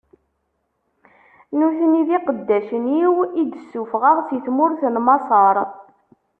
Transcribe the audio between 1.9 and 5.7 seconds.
d iqeddacen-iw, i d-ssufɣeɣ si tmurt n Maṣer.